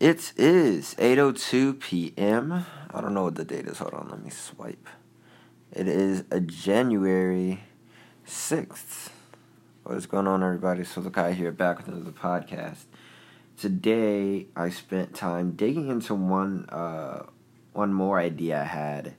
[0.00, 2.64] It is 8:02 p.m.
[2.90, 3.80] I don't know what the date is.
[3.80, 4.88] Hold on, let me swipe.
[5.72, 7.64] It is a January
[8.26, 9.10] 6th.
[9.82, 10.84] What is going on, everybody?
[10.84, 12.84] So the guy here back with another podcast.
[13.58, 17.26] Today, I spent time digging into one uh,
[17.74, 19.16] one more idea I had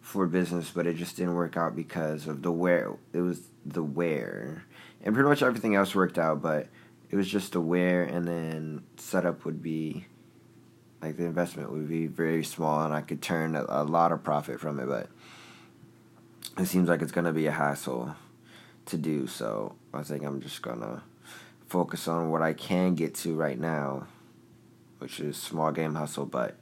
[0.00, 2.96] for business, but it just didn't work out because of the where.
[3.12, 4.64] It was the where,
[5.02, 6.68] and pretty much everything else worked out, but
[7.10, 10.06] it was just the where, and then setup would be
[11.02, 14.22] like the investment would be very small, and I could turn a, a lot of
[14.22, 15.08] profit from it, but
[16.58, 18.14] it seems like it's gonna be a hassle
[18.86, 19.26] to do.
[19.26, 21.02] So I think I'm just gonna
[21.68, 24.06] focus on what I can get to right now,
[24.98, 26.26] which is small game hustle.
[26.26, 26.56] But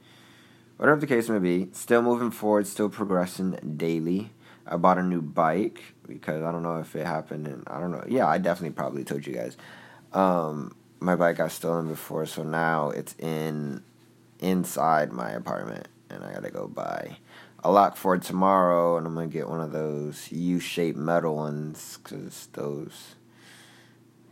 [0.77, 4.31] whatever the case may be, still moving forward, still progressing daily.
[4.65, 7.91] I bought a new bike because I don't know if it happened, and I don't
[7.91, 8.03] know.
[8.07, 9.55] Yeah, I definitely probably told you guys.
[10.13, 13.83] Um, my bike got stolen before, so now it's in
[14.41, 17.17] inside my apartment, and I gotta go buy
[17.63, 22.49] a lock for tomorrow, and I'm gonna get one of those U-shaped metal ones, cause
[22.53, 23.15] those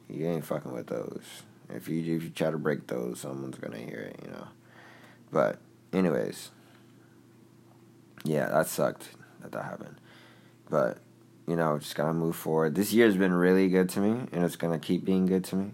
[0.09, 1.43] you ain't fucking with those.
[1.69, 4.47] If you if you try to break those, someone's gonna hear it, you know.
[5.31, 5.59] But
[5.93, 6.49] anyways,
[8.23, 9.09] yeah, that sucked
[9.41, 9.97] that that happened.
[10.69, 10.97] But
[11.47, 12.73] you know, just gotta move forward.
[12.73, 15.71] This year's been really good to me, and it's gonna keep being good to me.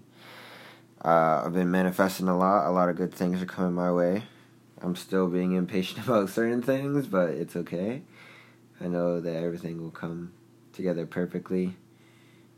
[1.03, 2.67] Uh, I've been manifesting a lot.
[2.67, 4.23] A lot of good things are coming my way.
[4.81, 8.01] I'm still being impatient about certain things, but it's okay.
[8.81, 10.33] I know that everything will come
[10.73, 11.75] together perfectly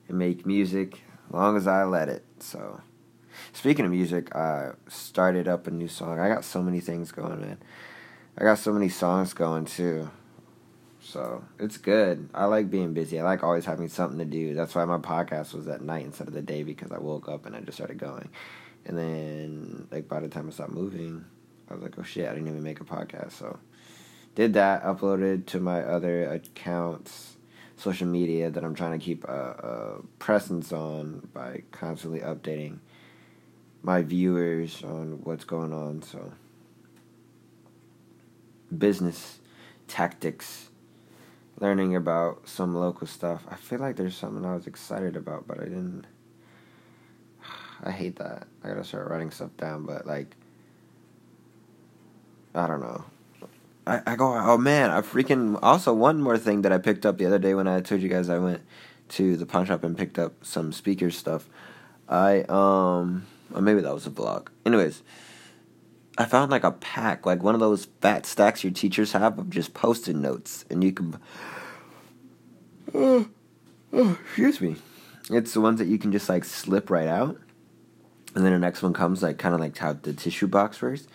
[0.08, 2.24] and make music as long as I let it.
[2.40, 2.82] So,
[3.54, 6.20] speaking of music, I started up a new song.
[6.20, 7.58] I got so many things going, man.
[8.38, 10.10] I got so many songs going too.
[11.02, 12.30] So it's good.
[12.34, 13.20] I like being busy.
[13.20, 14.54] I like always having something to do.
[14.54, 17.46] That's why my podcast was at night instead of the day because I woke up
[17.46, 18.30] and I just started going.
[18.86, 21.24] And then like by the time I stopped moving,
[21.70, 23.34] I was like, oh shit, I didn't even make a podcast.
[23.34, 23.60] So
[24.36, 27.38] did that, uploaded to my other accounts,
[27.76, 32.80] social media that I'm trying to keep a, a presence on by constantly updating
[33.82, 36.02] my viewers on what's going on.
[36.02, 36.34] So
[38.76, 39.40] business
[39.88, 40.70] tactics
[41.60, 43.44] learning about some local stuff.
[43.50, 46.06] I feel like there's something I was excited about, but I didn't.
[47.84, 48.48] I hate that.
[48.64, 50.36] I gotta start writing stuff down, but like,
[52.58, 53.06] I don't know.
[53.86, 55.60] I, I go, oh man, I freaking.
[55.62, 58.10] Also, one more thing that I picked up the other day when I told you
[58.10, 58.62] guys I went
[59.10, 61.48] to the pawn shop and picked up some speaker stuff.
[62.10, 64.48] I, um, or maybe that was a vlog.
[64.66, 65.04] Anyways,
[66.18, 69.52] I found like a pack, like one of those fat stacks your teachers have of
[69.52, 71.20] just post-it notes, and you can.
[72.94, 73.28] Oh,
[73.94, 74.78] oh, excuse me.
[75.30, 77.38] It's the ones that you can just like slip right out,
[78.36, 81.08] and then the next one comes like kind of like how the tissue box works.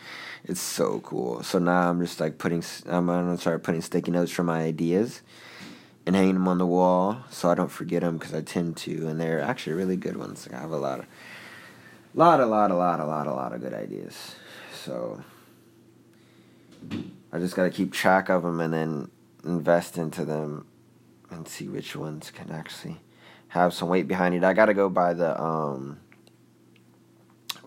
[0.44, 1.42] It's so cool.
[1.42, 2.64] So now I'm just like putting.
[2.86, 5.22] I'm gonna start putting sticky notes for my ideas,
[6.06, 9.08] and hanging them on the wall so I don't forget them because I tend to,
[9.08, 10.46] and they're actually really good ones.
[10.46, 11.06] Like I have a lot of,
[12.14, 14.34] lot, a lot, a lot, a lot, a lot of good ideas
[14.84, 15.22] so
[17.32, 19.10] I just got to keep track of them and then
[19.44, 20.66] invest into them
[21.30, 23.00] and see which ones can actually
[23.48, 24.44] have some weight behind it.
[24.44, 26.00] I got to go by the um,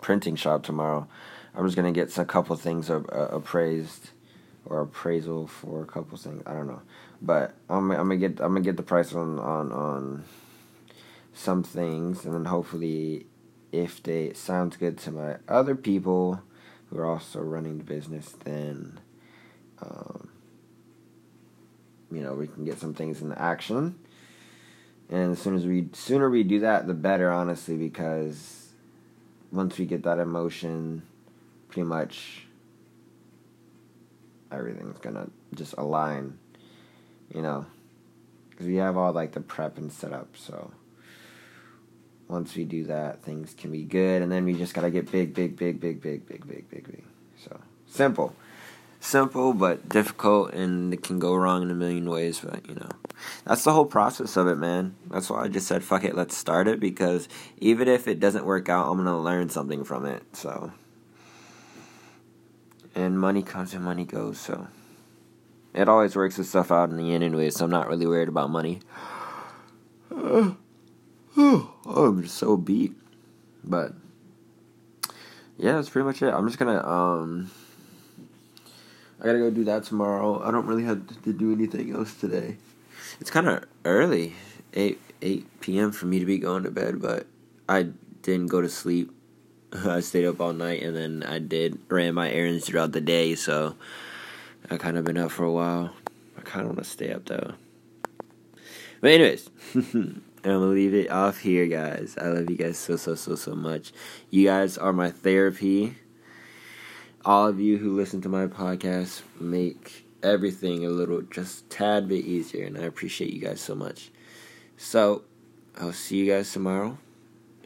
[0.06, 1.08] printing shop tomorrow.
[1.52, 4.10] I'm just gonna get a couple things appraised
[4.64, 6.44] or appraisal for a couple things.
[6.46, 6.82] I don't know,
[7.20, 10.24] but I'm I'm gonna get I'm gonna get the price on on on
[11.34, 13.26] some things, and then hopefully,
[13.72, 16.40] if they sounds good to my other people
[16.88, 19.00] who are also running the business, then
[19.82, 20.28] um,
[22.12, 23.98] you know we can get some things in action.
[25.10, 28.65] And as soon as we sooner we do that, the better, honestly, because
[29.52, 31.02] once we get that emotion,
[31.68, 32.46] pretty much
[34.50, 36.38] everything's gonna just align,
[37.34, 37.66] you know,
[38.50, 40.70] because we have all like the prep and setup, so
[42.28, 45.34] once we do that, things can be good, and then we just gotta get big,
[45.34, 47.04] big, big, big, big, big, big, big, big.
[47.42, 48.34] So simple,
[49.00, 52.40] simple but difficult, and it can go wrong in a million ways.
[52.40, 52.90] But you know,
[53.44, 54.94] that's the whole process of it, man.
[55.10, 57.28] That's why I just said, "Fuck it, let's start it." Because
[57.58, 60.22] even if it doesn't work out, I'm gonna learn something from it.
[60.36, 60.72] So,
[62.94, 64.38] and money comes and money goes.
[64.38, 64.68] So,
[65.74, 67.50] it always works itself out in the end, anyway.
[67.50, 68.80] So I'm not really worried about money.
[70.10, 70.56] oh,
[71.36, 72.94] I'm just so beat.
[73.64, 73.92] But
[75.58, 76.32] yeah, that's pretty much it.
[76.32, 77.50] I'm just gonna um
[79.20, 80.42] I gotta go do that tomorrow.
[80.42, 82.58] I don't really have to do anything else today.
[83.20, 84.34] It's kind of early,
[84.74, 85.92] eight eight p.m.
[85.92, 87.26] for me to be going to bed, but
[87.68, 87.88] I
[88.22, 89.12] didn't go to sleep
[89.84, 93.34] I stayed up all night and then I did ran my errands throughout the day,
[93.34, 93.74] so
[94.70, 95.92] I kind of been up for a while.
[96.38, 97.54] I kind of want to stay up though.
[99.00, 102.16] But anyways, I'm gonna leave it off here, guys.
[102.20, 103.92] I love you guys so so so so much.
[104.30, 105.96] You guys are my therapy.
[107.24, 112.24] All of you who listen to my podcast make everything a little just tad bit
[112.24, 114.10] easier, and I appreciate you guys so much.
[114.76, 115.22] So
[115.78, 116.98] I'll see you guys tomorrow,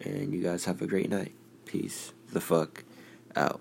[0.02, 1.32] and you guys have a great night.
[1.64, 2.84] Peace the fuck
[3.34, 3.60] out.